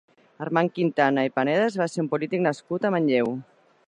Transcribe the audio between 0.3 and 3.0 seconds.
Armand Quintana i Panedas va ser un polític nascut a